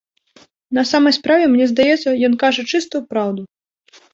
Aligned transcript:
На 0.77 0.83
самай 0.91 1.13
справе, 1.17 1.45
мне 1.53 1.67
здаецца, 1.73 2.09
ён 2.31 2.41
кажа 2.45 2.61
чыстую 2.75 3.03
праўду. 3.13 3.41